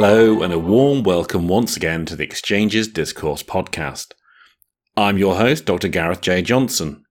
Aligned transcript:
Hello, 0.00 0.42
and 0.42 0.52
a 0.52 0.60
warm 0.60 1.02
welcome 1.02 1.48
once 1.48 1.76
again 1.76 2.06
to 2.06 2.14
the 2.14 2.22
Exchanges 2.22 2.86
Discourse 2.86 3.42
podcast. 3.42 4.12
I'm 4.96 5.18
your 5.18 5.34
host, 5.34 5.64
Dr. 5.64 5.88
Gareth 5.88 6.20
J. 6.20 6.40
Johnson. 6.40 7.04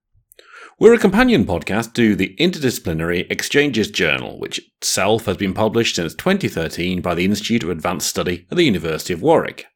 We're 0.80 0.94
a 0.94 0.98
companion 0.98 1.44
podcast 1.44 1.92
to 1.96 2.16
the 2.16 2.34
interdisciplinary 2.40 3.30
Exchanges 3.30 3.90
Journal, 3.90 4.40
which 4.40 4.58
itself 4.78 5.26
has 5.26 5.36
been 5.36 5.52
published 5.52 5.96
since 5.96 6.14
2013 6.14 7.02
by 7.02 7.14
the 7.14 7.26
Institute 7.26 7.62
of 7.62 7.68
Advanced 7.68 8.08
Study 8.08 8.46
at 8.50 8.56
the 8.56 8.64
University 8.64 9.12
of 9.12 9.20
Warwick, 9.20 9.66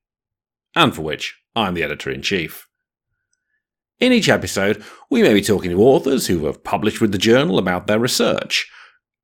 and 0.75 0.95
for 0.95 1.03
which 1.03 1.39
I'm 1.55 1.75
the 1.75 1.83
editor 1.83 2.11
in 2.11 2.23
chief. 2.23 2.67
In 4.01 4.13
each 4.13 4.31
episode, 4.31 4.83
we 5.11 5.21
may 5.21 5.35
be 5.35 5.43
talking 5.43 5.71
to 5.71 5.83
authors 5.83 6.29
who 6.29 6.47
have 6.47 6.65
published 6.65 7.03
with 7.03 7.13
the 7.13 7.19
journal 7.19 7.59
about 7.59 7.87
their 7.87 7.99
research, 7.99 8.71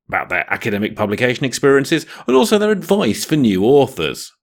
about 0.09 0.27
their 0.27 0.51
academic 0.51 0.95
publication 0.97 1.45
experiences, 1.45 2.05
and 2.27 2.35
also 2.35 2.57
their 2.57 2.71
advice 2.71 3.23
for 3.23 3.37
new 3.37 3.63
authors. 3.63 4.33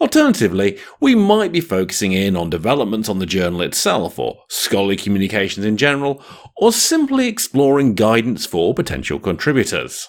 Alternatively, 0.00 0.78
we 1.00 1.14
might 1.14 1.52
be 1.52 1.60
focusing 1.60 2.12
in 2.12 2.36
on 2.36 2.50
developments 2.50 3.08
on 3.08 3.18
the 3.18 3.26
journal 3.26 3.62
itself, 3.62 4.18
or 4.18 4.42
scholarly 4.48 4.96
communications 4.96 5.64
in 5.64 5.76
general, 5.76 6.22
or 6.56 6.72
simply 6.72 7.26
exploring 7.28 7.94
guidance 7.94 8.44
for 8.44 8.74
potential 8.74 9.18
contributors. 9.18 10.08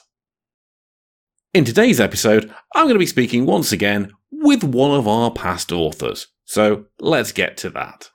In 1.53 1.63
today's 1.63 1.99
episode, 1.99 2.51
I'm 2.75 2.85
going 2.85 2.95
to 2.95 2.99
be 2.99 3.05
speaking 3.05 3.45
once 3.45 3.71
again 3.71 4.11
with 4.31 4.63
one 4.63 4.97
of 4.97 5.07
our 5.07 5.31
past 5.31 5.71
authors, 5.71 6.27
so 6.43 6.85
let's 6.99 7.31
get 7.31 7.55
to 7.57 7.69
that. 7.69 8.09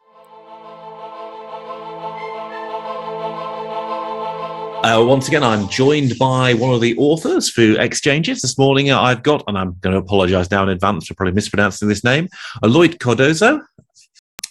Uh, 4.84 5.05
once 5.05 5.27
again, 5.27 5.42
I'm 5.42 5.68
joined 5.68 6.16
by 6.18 6.55
one 6.55 6.73
of 6.73 6.80
the 6.80 6.96
authors 6.98 7.50
for 7.50 7.78
Exchanges. 7.80 8.41
This 8.42 8.56
morning 8.56 8.92
I've 8.92 9.24
got, 9.24 9.42
and 9.48 9.59
I'm 9.59 9.76
going 9.80 9.93
to 9.93 9.98
apologise 9.98 10.52
now 10.52 10.62
in 10.62 10.68
advance 10.68 11.09
for 11.09 11.15
probably 11.15 11.35
mispronouncing 11.35 11.88
this 11.88 12.04
name, 12.04 12.29
Elloit 12.62 13.01
Cardozo. 13.01 13.60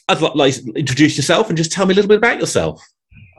I'd 0.09 0.19
like 0.22 0.56
to 0.56 0.73
introduce 0.73 1.16
yourself 1.16 1.47
and 1.47 1.58
just 1.58 1.72
tell 1.72 1.86
me 1.86 1.94
a 1.94 1.95
little 1.95 2.09
bit 2.09 2.17
about 2.17 2.42
yourself. 2.42 2.86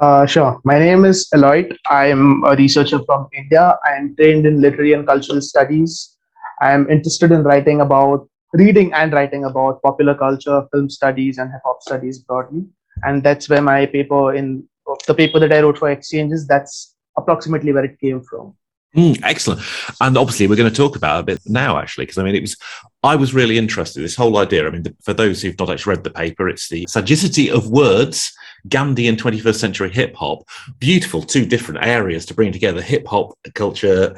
Uh, 0.01 0.25
sure. 0.25 0.61
My 0.65 0.79
name 0.79 1.05
is 1.05 1.29
Elloit. 1.35 1.77
I'm 1.91 2.43
a 2.45 2.57
researcher 2.57 3.01
from 3.05 3.29
India. 3.37 3.79
I 3.85 3.93
am 3.93 4.17
trained 4.17 4.47
in 4.47 4.63
literary 4.63 4.95
and 4.95 5.07
cultural 5.07 5.43
studies. 5.43 6.17
I 6.63 6.73
am 6.73 6.89
interested 6.91 7.33
in 7.33 7.43
writing 7.43 7.83
about, 7.83 8.29
reading 8.55 8.95
and 8.95 9.13
writing 9.13 9.45
about 9.45 9.83
popular 9.83 10.15
culture, 10.15 10.67
film 10.73 10.89
studies, 10.89 11.37
and 11.37 11.53
hip 11.53 11.61
hop 11.67 11.83
studies 11.83 12.19
broadly. 12.19 12.65
And 13.03 13.23
that's 13.23 13.49
where 13.49 13.63
my 13.63 13.85
paper 13.85 14.35
in 14.35 14.67
the 15.09 15.15
paper 15.15 15.41
that 15.41 15.53
I 15.53 15.61
wrote 15.61 15.79
for 15.79 15.91
Exchanges, 15.91 16.47
that's 16.47 16.95
approximately 17.17 17.73
where 17.73 17.85
it 17.85 17.99
came 17.99 18.23
from. 18.23 18.55
Mm, 18.97 19.21
excellent. 19.23 19.61
And 20.01 20.17
obviously, 20.17 20.47
we're 20.47 20.57
going 20.57 20.71
to 20.71 20.77
talk 20.77 20.97
about 20.97 21.21
a 21.21 21.23
bit 21.23 21.41
now, 21.47 21.79
actually, 21.79 22.07
because 22.07 22.19
I 22.19 22.23
mean, 22.23 22.35
it 22.35 22.41
was, 22.41 22.57
I 23.03 23.17
was 23.17 23.35
really 23.35 23.59
interested. 23.59 24.01
This 24.01 24.17
whole 24.17 24.39
idea, 24.39 24.67
I 24.67 24.71
mean, 24.71 24.83
the, 24.83 24.95
for 25.03 25.13
those 25.13 25.43
who've 25.43 25.59
not 25.59 25.71
actually 25.71 25.97
read 25.97 26.05
the 26.05 26.11
paper, 26.11 26.49
it's 26.49 26.69
the 26.69 26.87
sagacity 26.89 27.51
of 27.51 27.69
words, 27.69 28.33
Gandhi 28.69 29.07
and 29.07 29.21
21st 29.21 29.57
century 29.57 29.91
hip 29.91 30.15
hop. 30.15 30.45
Beautiful, 30.79 31.23
two 31.23 31.45
different 31.45 31.85
areas 31.85 32.25
to 32.27 32.35
bring 32.35 32.51
together 32.51 32.81
hip 32.81 33.07
hop 33.07 33.39
culture 33.55 34.17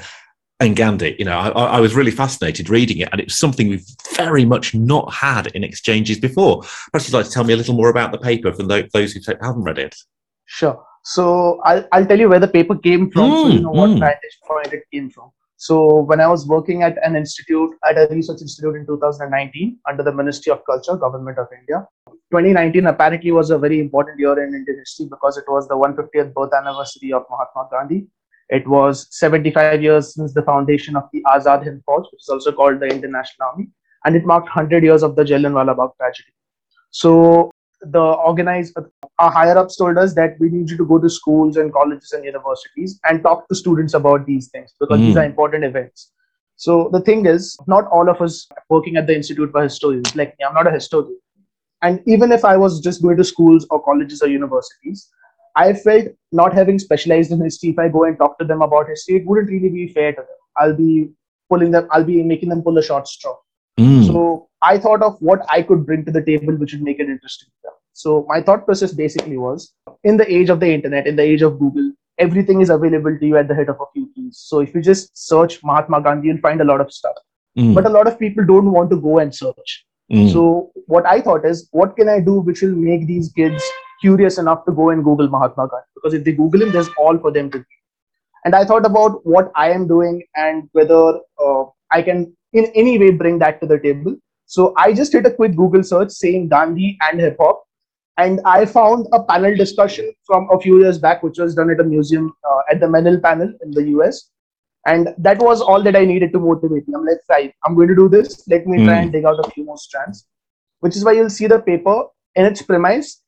and 0.61 0.77
Gandhi. 0.77 1.17
You 1.19 1.25
know, 1.25 1.37
I, 1.37 1.49
I, 1.49 1.81
was 1.81 1.95
really 1.95 2.13
fascinated 2.13 2.71
reading 2.71 2.99
it, 2.99 3.09
and 3.11 3.21
it 3.21 3.27
was 3.27 3.39
something 3.39 3.69
we've 3.69 3.87
very 4.15 4.45
much 4.45 4.75
not 4.75 5.13
had 5.13 5.49
in 5.49 5.65
exchanges 5.65 6.21
before. 6.21 6.63
Perhaps 6.93 7.09
you'd 7.09 7.17
like 7.17 7.27
to 7.27 7.33
tell 7.33 7.45
me 7.45 7.55
a 7.55 7.57
little 7.57 7.75
more 7.75 7.91
about 7.91 8.13
the 8.13 8.19
paper 8.19 8.53
for 8.53 8.63
those 8.63 9.13
who 9.13 9.21
haven't 9.43 9.65
read 9.65 9.79
it. 9.79 9.97
Sure. 10.53 10.85
So 11.05 11.61
I'll, 11.65 11.87
I'll 11.93 12.05
tell 12.05 12.19
you 12.19 12.29
where 12.29 12.41
the 12.41 12.49
paper 12.49 12.77
came 12.77 13.09
from, 13.11 13.31
mm, 13.31 13.43
so 13.43 13.49
you 13.49 13.61
know 13.61 13.71
what 13.71 13.91
mm. 13.91 14.01
vantage 14.01 14.39
point 14.47 14.73
it 14.73 14.83
came 14.93 15.09
from. 15.09 15.31
So 15.57 16.01
when 16.01 16.21
I 16.21 16.27
was 16.27 16.45
working 16.47 16.83
at 16.83 16.99
an 17.05 17.15
institute, 17.15 17.71
at 17.89 17.97
a 17.97 18.09
research 18.13 18.41
institute 18.43 18.75
in 18.75 18.85
2019 18.85 19.79
under 19.89 20.03
the 20.03 20.13
Ministry 20.13 20.51
of 20.51 20.65
Culture, 20.65 20.97
Government 20.97 21.39
of 21.39 21.47
India, 21.57 21.87
2019 22.33 22.87
apparently 22.87 23.31
was 23.31 23.51
a 23.51 23.59
very 23.59 23.79
important 23.79 24.19
year 24.19 24.33
in 24.43 24.53
Indian 24.53 24.79
history 24.79 25.07
because 25.09 25.37
it 25.37 25.45
was 25.47 25.69
the 25.69 25.77
150th 25.77 26.35
birth 26.35 26.53
anniversary 26.53 27.13
of 27.13 27.25
Mahatma 27.31 27.69
Gandhi. 27.71 28.09
It 28.49 28.67
was 28.67 29.07
75 29.11 29.81
years 29.81 30.15
since 30.15 30.35
the 30.35 30.43
foundation 30.43 30.97
of 30.97 31.05
the 31.13 31.23
Azad 31.29 31.63
Hind 31.63 31.83
Fauj, 31.89 32.11
which 32.11 32.23
is 32.23 32.29
also 32.29 32.51
called 32.51 32.81
the 32.81 32.89
Indian 32.89 33.13
National 33.13 33.51
Army, 33.53 33.69
and 34.05 34.17
it 34.17 34.27
marked 34.27 34.47
100 34.47 34.83
years 34.83 35.05
of 35.05 35.15
the 35.15 35.23
Jallianwala 35.23 35.77
Bagh 35.77 35.97
tragedy. 35.97 36.33
So 36.91 37.53
the 37.83 38.01
organized 38.01 38.77
our 39.19 39.31
higher 39.31 39.57
ups 39.57 39.77
told 39.77 39.99
us 39.99 40.15
that 40.15 40.37
we 40.39 40.51
need 40.51 40.71
you 40.71 40.77
to 40.77 40.87
go 40.87 40.99
to 40.99 41.09
schools 41.09 41.57
and 41.57 41.73
colleges 41.73 42.13
and 42.13 42.25
universities 42.25 43.01
and 43.05 43.23
talk 43.23 43.49
to 43.49 43.55
students 43.55 43.95
about 43.95 44.27
these 44.27 44.49
things 44.49 44.75
because 44.79 44.99
mm. 44.99 45.07
these 45.07 45.17
are 45.17 45.25
important 45.25 45.65
events. 45.65 46.13
So 46.57 46.91
the 46.93 47.01
thing 47.01 47.27
is 47.27 47.57
not 47.67 47.87
all 47.87 48.11
of 48.11 48.21
us 48.21 48.47
working 48.69 48.97
at 48.97 49.07
the 49.07 49.15
institute 49.15 49.53
were 49.53 49.63
historians. 49.63 50.15
Like 50.15 50.37
me 50.39 50.45
i'm 50.47 50.55
not 50.55 50.67
a 50.67 50.71
historian. 50.71 51.19
And 51.83 52.03
even 52.07 52.33
if 52.33 52.45
i 52.45 52.57
was 52.57 52.81
just 52.81 53.03
going 53.03 53.17
to 53.17 53.25
schools 53.25 53.67
or 53.71 53.83
colleges 53.83 54.23
or 54.23 54.29
universities 54.29 55.09
i 55.57 55.73
felt 55.73 56.09
not 56.31 56.53
having 56.53 56.79
specialized 56.79 57.33
in 57.33 57.41
history 57.43 57.71
if 57.71 57.79
i 57.79 57.89
go 57.89 58.05
and 58.05 58.19
talk 58.19 58.39
to 58.39 58.45
them 58.45 58.63
about 58.63 58.89
history 58.89 59.17
it 59.17 59.27
wouldn't 59.27 59.51
really 59.51 59.69
be 59.69 59.89
fair 59.89 60.13
to 60.13 60.21
them. 60.21 60.37
I'll 60.57 60.77
be 60.77 61.11
pulling 61.51 61.71
them 61.73 61.89
i'll 61.91 62.05
be 62.05 62.23
making 62.23 62.49
them 62.49 62.63
pull 62.63 62.79
a 62.79 62.83
short 62.83 63.09
straw 63.09 63.37
mm. 63.81 64.07
so 64.07 64.49
I 64.63 64.79
thought 64.79 65.03
of 65.03 65.17
what 65.21 65.45
I 65.49 65.63
could 65.63 65.87
bring 65.87 66.05
to 66.05 66.13
the 66.13 66.23
table 66.23 66.57
which 66.57 66.73
would 66.73 66.83
make 66.83 67.01
it 67.01 67.09
interesting 67.09 67.49
So 67.93 68.27
my 68.29 68.41
thought 68.41 68.65
process 68.67 68.93
basically 68.93 69.39
was 69.39 69.73
in 70.05 70.17
the 70.17 70.27
age 70.33 70.51
of 70.53 70.61
the 70.61 70.69
internet, 70.73 71.07
in 71.07 71.17
the 71.17 71.23
age 71.23 71.43
of 71.43 71.59
Google, 71.59 71.93
everything 72.19 72.61
is 72.61 72.71
available 72.71 73.19
to 73.19 73.27
you 73.27 73.37
at 73.37 73.49
the 73.49 73.55
hit 73.55 73.69
of 73.69 73.81
a 73.81 73.89
few 73.93 74.11
keys. 74.15 74.39
So 74.51 74.61
if 74.61 74.75
you 74.75 74.83
just 74.83 75.11
search 75.17 75.63
Mahatma 75.65 76.01
Gandhi, 76.03 76.29
you'll 76.29 76.39
find 76.39 76.61
a 76.61 76.65
lot 76.65 76.81
of 76.81 76.93
stuff. 76.93 77.17
Mm. 77.59 77.75
But 77.75 77.87
a 77.87 77.89
lot 77.89 78.07
of 78.07 78.19
people 78.19 78.47
don't 78.47 78.73
want 78.73 78.91
to 78.91 79.01
go 79.01 79.19
and 79.19 79.35
search. 79.35 79.85
Mm. 80.13 80.33
So 80.33 80.71
what 80.87 81.07
I 81.07 81.21
thought 81.21 81.45
is, 81.45 81.69
what 81.73 81.97
can 81.97 82.09
I 82.09 82.21
do 82.21 82.41
which 82.41 82.63
will 82.63 82.75
make 82.75 83.07
these 83.07 83.33
kids 83.33 83.63
curious 84.01 84.39
enough 84.39 84.65
to 84.67 84.73
go 84.73 84.91
and 84.91 85.05
Google 85.05 85.29
Mahatma 85.29 85.69
Gandhi? 85.69 85.87
Because 85.95 86.15
if 86.15 86.25
they 86.25 86.33
Google 86.33 86.63
him, 86.63 86.73
there's 86.73 86.91
all 86.99 87.19
for 87.19 87.31
them 87.31 87.51
to 87.51 87.59
do. 87.59 87.65
And 88.45 88.55
I 88.55 88.65
thought 88.65 88.87
about 88.87 89.25
what 89.27 89.53
I 89.55 89.71
am 89.71 89.87
doing 89.87 90.23
and 90.37 90.69
whether 90.73 91.21
uh, 91.45 91.65
I 91.91 92.03
can 92.03 92.35
in 92.53 92.67
any 92.75 92.99
way 92.99 93.11
bring 93.11 93.39
that 93.39 93.61
to 93.61 93.67
the 93.67 93.79
table. 93.79 94.17
So 94.47 94.75
I 94.77 94.93
just 94.93 95.13
did 95.13 95.27
a 95.27 95.33
quick 95.33 95.55
Google 95.55 95.83
search 95.83 96.11
saying 96.11 96.49
Gandhi 96.49 96.99
and 97.03 97.21
hip 97.21 97.37
hop, 97.39 97.65
and 98.17 98.41
I 98.45 98.67
found 98.67 99.07
a 99.13 99.23
panel 99.23 99.57
discussion 99.57 100.13
from 100.25 100.49
a 100.51 100.61
few 100.61 100.81
years 100.81 100.99
back, 100.99 101.23
which 101.23 101.39
was 101.39 101.55
done 101.55 101.71
at 101.71 101.81
a 101.81 101.85
museum 101.85 102.33
uh, 102.51 102.63
at 102.71 102.81
the 102.81 102.87
Menil 102.87 103.23
panel 103.23 103.53
in 103.63 103.71
the 103.71 103.85
US. 103.97 104.31
And 104.87 105.15
that 105.19 105.39
was 105.39 105.61
all 105.61 105.83
that 105.83 105.95
I 105.95 106.05
needed 106.05 106.33
to 106.33 106.39
motivate 106.39 106.89
me. 106.89 106.95
I'm 106.95 107.05
like, 107.05 107.19
right, 107.29 107.55
I'm 107.65 107.75
going 107.75 107.89
to 107.89 107.95
do 107.95 108.09
this. 108.09 108.47
Let 108.49 108.67
me 108.67 108.79
mm. 108.79 108.87
try 108.87 108.97
and 108.97 109.13
dig 109.13 109.25
out 109.25 109.39
a 109.39 109.51
few 109.51 109.65
more 109.65 109.77
strands. 109.77 110.27
Which 110.81 110.97
is 110.97 111.05
why 111.05 111.13
you'll 111.13 111.31
see 111.31 111.47
the 111.47 111.61
paper 111.61 112.05
in 112.35 112.47
its 112.47 112.63
premise 112.63 113.23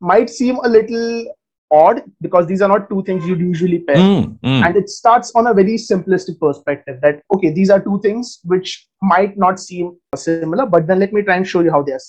might 0.00 0.30
seem 0.30 0.56
a 0.56 0.68
little 0.68 1.34
odd 1.70 2.02
because 2.20 2.46
these 2.46 2.62
are 2.62 2.68
not 2.68 2.88
two 2.88 3.02
things 3.04 3.26
you'd 3.26 3.40
usually 3.40 3.80
pair. 3.80 3.96
Mm, 3.96 4.38
mm. 4.40 4.66
And 4.66 4.76
it 4.76 4.88
starts 4.88 5.32
on 5.34 5.46
a 5.46 5.54
very 5.54 5.76
simplistic 5.76 6.38
perspective 6.38 7.00
that, 7.02 7.22
okay, 7.34 7.50
these 7.50 7.70
are 7.70 7.80
two 7.80 8.00
things 8.02 8.40
which 8.44 8.86
might 9.02 9.36
not 9.36 9.58
seem 9.58 9.96
similar, 10.14 10.66
but 10.66 10.86
then 10.86 10.98
let 10.98 11.12
me 11.12 11.22
try 11.22 11.36
and 11.36 11.46
show 11.46 11.60
you 11.60 11.70
how 11.70 11.82
they 11.82 11.92
are. 11.92 12.00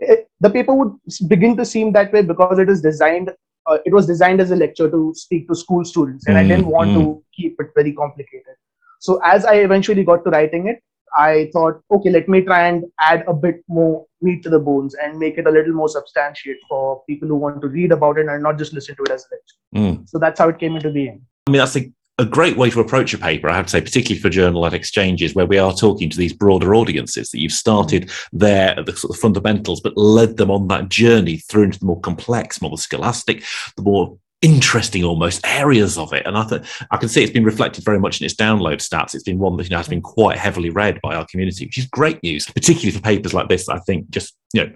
It, 0.00 0.28
the 0.40 0.50
paper 0.50 0.74
would 0.74 0.92
begin 1.26 1.56
to 1.56 1.64
seem 1.64 1.92
that 1.92 2.12
way 2.12 2.22
because 2.22 2.58
it 2.58 2.68
is 2.68 2.80
designed, 2.80 3.30
uh, 3.66 3.78
it 3.84 3.92
was 3.92 4.06
designed 4.06 4.40
as 4.40 4.52
a 4.52 4.56
lecture 4.56 4.88
to 4.90 5.12
speak 5.16 5.48
to 5.48 5.54
school 5.54 5.84
students, 5.84 6.26
and 6.26 6.36
mm, 6.36 6.40
I 6.40 6.46
didn't 6.46 6.66
want 6.66 6.92
to 6.92 7.00
mm. 7.00 7.22
keep 7.34 7.56
it 7.60 7.68
very 7.74 7.92
complicated. 7.92 8.54
So 9.00 9.20
as 9.24 9.44
I 9.44 9.54
eventually 9.56 10.04
got 10.04 10.24
to 10.24 10.30
writing 10.30 10.68
it, 10.68 10.82
I 11.16 11.50
thought, 11.52 11.80
okay, 11.90 12.10
let 12.10 12.28
me 12.28 12.42
try 12.42 12.68
and 12.68 12.84
add 13.00 13.24
a 13.26 13.34
bit 13.34 13.62
more 13.68 14.06
meat 14.20 14.42
to 14.42 14.50
the 14.50 14.58
bones 14.58 14.94
and 14.94 15.18
make 15.18 15.38
it 15.38 15.46
a 15.46 15.50
little 15.50 15.72
more 15.72 15.88
substantiate 15.88 16.58
for 16.68 17.02
people 17.08 17.28
who 17.28 17.36
want 17.36 17.60
to 17.62 17.68
read 17.68 17.92
about 17.92 18.18
it 18.18 18.26
and 18.26 18.42
not 18.42 18.58
just 18.58 18.72
listen 18.72 18.96
to 18.96 19.02
it 19.04 19.10
as 19.10 19.26
a 19.26 19.34
lecture. 19.34 19.96
Mm. 19.98 20.08
So 20.08 20.18
that's 20.18 20.38
how 20.38 20.48
it 20.48 20.58
came 20.58 20.76
into 20.76 20.90
being. 20.90 21.22
I 21.46 21.50
mean, 21.50 21.58
that's 21.60 21.76
a, 21.76 21.90
a 22.18 22.24
great 22.24 22.56
way 22.56 22.68
to 22.70 22.80
approach 22.80 23.14
a 23.14 23.18
paper, 23.18 23.48
I 23.48 23.56
have 23.56 23.66
to 23.66 23.70
say, 23.70 23.80
particularly 23.80 24.20
for 24.20 24.28
journal 24.28 24.66
at 24.66 24.74
exchanges, 24.74 25.34
where 25.34 25.46
we 25.46 25.58
are 25.58 25.72
talking 25.72 26.10
to 26.10 26.16
these 26.16 26.32
broader 26.32 26.74
audiences 26.74 27.30
that 27.30 27.40
you've 27.40 27.52
started 27.52 28.08
mm. 28.08 28.28
there 28.32 28.78
at 28.78 28.86
the 28.86 28.96
sort 28.96 29.14
of 29.14 29.20
fundamentals, 29.20 29.80
but 29.80 29.96
led 29.96 30.36
them 30.36 30.50
on 30.50 30.68
that 30.68 30.88
journey 30.88 31.38
through 31.38 31.64
into 31.64 31.78
the 31.78 31.86
more 31.86 32.00
complex, 32.00 32.60
more 32.60 32.76
scholastic, 32.76 33.44
the 33.76 33.82
more 33.82 34.18
interesting 34.40 35.04
almost 35.04 35.46
areas 35.46 35.98
of 35.98 36.12
it. 36.12 36.26
And 36.26 36.36
I 36.36 36.44
think 36.44 36.64
I 36.90 36.96
can 36.96 37.08
see 37.08 37.22
it's 37.22 37.32
been 37.32 37.44
reflected 37.44 37.84
very 37.84 37.98
much 37.98 38.20
in 38.20 38.24
its 38.24 38.34
download 38.34 38.76
stats. 38.76 39.14
It's 39.14 39.24
been 39.24 39.38
one 39.38 39.56
that 39.56 39.64
you 39.64 39.70
know, 39.70 39.78
has 39.78 39.88
been 39.88 40.02
quite 40.02 40.38
heavily 40.38 40.70
read 40.70 41.00
by 41.02 41.14
our 41.14 41.26
community, 41.26 41.66
which 41.66 41.78
is 41.78 41.86
great 41.86 42.22
news, 42.22 42.46
particularly 42.46 42.92
for 42.92 43.00
papers 43.00 43.34
like 43.34 43.48
this. 43.48 43.68
I 43.68 43.78
think 43.80 44.10
just 44.10 44.36
you 44.52 44.64
know 44.64 44.72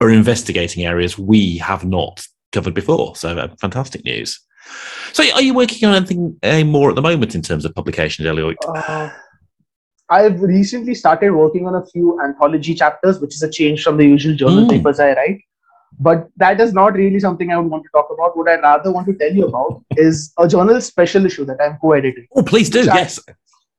are 0.00 0.10
investigating 0.10 0.84
areas 0.84 1.18
we 1.18 1.58
have 1.58 1.84
not 1.84 2.24
covered 2.52 2.74
before. 2.74 3.16
So 3.16 3.36
uh, 3.36 3.48
fantastic 3.60 4.04
news. 4.04 4.40
So 5.12 5.24
are 5.34 5.42
you 5.42 5.54
working 5.54 5.88
on 5.88 5.94
anything 5.94 6.38
uh, 6.42 6.64
more 6.64 6.90
at 6.90 6.96
the 6.96 7.02
moment 7.02 7.34
in 7.34 7.42
terms 7.42 7.64
of 7.64 7.74
publications, 7.74 8.26
Elloit? 8.26 8.54
Uh, 8.66 9.10
I've 10.08 10.40
recently 10.40 10.94
started 10.94 11.30
working 11.30 11.66
on 11.66 11.74
a 11.74 11.86
few 11.86 12.20
anthology 12.20 12.74
chapters, 12.74 13.20
which 13.20 13.34
is 13.34 13.42
a 13.42 13.50
change 13.50 13.82
from 13.82 13.96
the 13.96 14.04
usual 14.04 14.34
journal 14.34 14.64
mm. 14.64 14.70
papers 14.70 15.00
I 15.00 15.14
write. 15.14 15.40
But 16.02 16.28
that 16.36 16.60
is 16.60 16.72
not 16.72 16.94
really 16.94 17.20
something 17.20 17.52
I 17.52 17.58
would 17.58 17.70
want 17.70 17.84
to 17.84 17.90
talk 17.94 18.08
about. 18.12 18.36
What 18.36 18.48
I 18.48 18.58
rather 18.58 18.90
want 18.90 19.06
to 19.08 19.14
tell 19.14 19.32
you 19.32 19.46
about 19.46 19.84
is 19.96 20.32
a 20.38 20.48
journal 20.48 20.80
special 20.80 21.26
issue 21.26 21.44
that 21.44 21.60
I'm 21.60 21.76
co-editing. 21.78 22.26
Oh, 22.34 22.42
please 22.42 22.70
do. 22.70 22.84
Yes. 22.84 23.20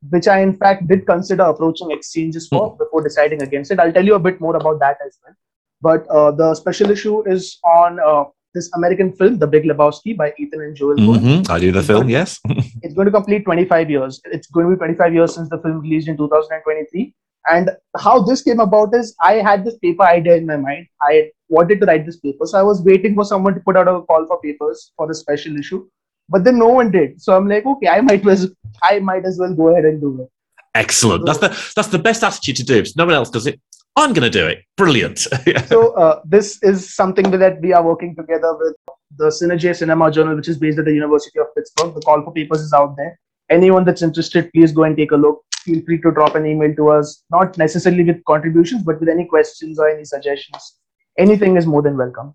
which 0.09 0.27
I 0.27 0.39
in 0.41 0.55
fact 0.57 0.87
did 0.87 1.05
consider 1.05 1.43
approaching 1.43 1.91
exchanges 1.91 2.47
for 2.47 2.73
mm. 2.73 2.77
before 2.77 3.03
deciding 3.03 3.41
against 3.41 3.71
it. 3.71 3.79
I'll 3.79 3.93
tell 3.93 4.05
you 4.05 4.15
a 4.15 4.19
bit 4.19 4.39
more 4.39 4.55
about 4.55 4.79
that 4.79 4.97
as 5.05 5.17
well. 5.23 5.35
But 5.81 6.07
uh, 6.07 6.31
the 6.31 6.53
special 6.55 6.91
issue 6.91 7.27
is 7.27 7.59
on 7.63 7.99
uh, 7.99 8.25
this 8.53 8.69
American 8.75 9.13
film, 9.13 9.39
The 9.39 9.47
Big 9.47 9.63
Lebowski, 9.63 10.15
by 10.15 10.33
Ethan 10.37 10.61
and 10.61 10.75
Joel 10.75 10.95
mm-hmm. 10.95 11.51
I 11.51 11.59
do 11.59 11.71
the 11.71 11.79
it's 11.79 11.87
film, 11.87 12.09
yes. 12.09 12.39
it's 12.83 12.93
going 12.93 13.05
to 13.05 13.11
complete 13.11 13.45
25 13.45 13.89
years. 13.89 14.21
It's 14.25 14.47
going 14.47 14.67
to 14.67 14.75
be 14.75 14.77
25 14.77 15.13
years 15.13 15.35
since 15.35 15.49
the 15.49 15.57
film 15.59 15.79
released 15.81 16.07
in 16.07 16.17
2023. 16.17 17.13
And 17.49 17.71
how 17.97 18.21
this 18.21 18.41
came 18.43 18.59
about 18.59 18.93
is 18.95 19.15
I 19.21 19.33
had 19.33 19.65
this 19.65 19.77
paper 19.79 20.03
idea 20.03 20.35
in 20.35 20.45
my 20.45 20.57
mind. 20.57 20.87
I 21.01 21.31
wanted 21.49 21.79
to 21.81 21.85
write 21.85 22.05
this 22.05 22.17
paper. 22.17 22.45
So 22.45 22.57
I 22.57 22.63
was 22.63 22.81
waiting 22.81 23.15
for 23.15 23.25
someone 23.25 23.55
to 23.55 23.59
put 23.61 23.77
out 23.77 23.87
a 23.87 24.01
call 24.01 24.25
for 24.27 24.39
papers 24.41 24.91
for 24.95 25.09
a 25.09 25.13
special 25.13 25.57
issue. 25.57 25.87
But 26.29 26.43
then 26.43 26.59
no 26.59 26.67
one 26.67 26.91
did. 26.91 27.21
So 27.21 27.35
I'm 27.35 27.47
like, 27.47 27.65
okay, 27.65 27.89
I 27.89 28.01
might 28.01 28.25
as 28.27 28.51
I 28.83 28.99
might 28.99 29.25
as 29.25 29.37
well 29.39 29.53
go 29.53 29.69
ahead 29.69 29.85
and 29.85 29.99
do 29.99 30.21
it. 30.21 30.29
Excellent. 30.75 31.21
So, 31.21 31.25
that's 31.25 31.39
the 31.39 31.73
that's 31.75 31.87
the 31.89 31.99
best 31.99 32.23
attitude 32.23 32.55
to 32.57 32.63
do. 32.63 32.77
If 32.77 32.95
no 32.95 33.05
one 33.05 33.15
else 33.15 33.29
does 33.29 33.47
it, 33.47 33.59
I'm 33.95 34.13
going 34.13 34.31
to 34.31 34.39
do 34.39 34.47
it. 34.47 34.63
Brilliant. 34.77 35.19
so 35.67 35.93
uh, 35.95 36.21
this 36.25 36.61
is 36.63 36.95
something 36.95 37.29
that 37.31 37.59
we 37.61 37.73
are 37.73 37.83
working 37.83 38.15
together 38.15 38.55
with 38.57 38.75
the 39.17 39.25
Synergy 39.25 39.75
Cinema 39.75 40.09
Journal, 40.09 40.35
which 40.35 40.47
is 40.47 40.57
based 40.57 40.79
at 40.79 40.85
the 40.85 40.93
University 40.93 41.39
of 41.39 41.53
Pittsburgh. 41.55 41.93
The 41.93 42.01
call 42.01 42.23
for 42.23 42.31
papers 42.31 42.61
is 42.61 42.71
out 42.71 42.95
there. 42.95 43.19
Anyone 43.49 43.83
that's 43.83 44.01
interested, 44.01 44.49
please 44.53 44.71
go 44.71 44.83
and 44.83 44.95
take 44.95 45.11
a 45.11 45.17
look. 45.17 45.43
Feel 45.63 45.81
free 45.85 46.01
to 46.01 46.11
drop 46.11 46.35
an 46.35 46.45
email 46.45 46.73
to 46.75 46.89
us, 46.89 47.23
not 47.29 47.57
necessarily 47.57 48.03
with 48.03 48.23
contributions, 48.25 48.83
but 48.83 48.99
with 48.99 49.09
any 49.09 49.25
questions 49.25 49.79
or 49.79 49.89
any 49.89 50.05
suggestions. 50.05 50.77
Anything 51.17 51.57
is 51.57 51.67
more 51.67 51.81
than 51.81 51.97
welcome. 51.97 52.33